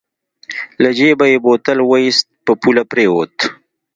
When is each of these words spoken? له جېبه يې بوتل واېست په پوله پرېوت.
له 0.81 0.89
جېبه 0.97 1.25
يې 1.31 1.37
بوتل 1.43 1.79
واېست 1.83 2.27
په 2.45 2.51
پوله 2.61 2.83
پرېوت. 2.91 3.35